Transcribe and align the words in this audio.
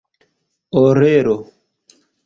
orelo 0.81 1.37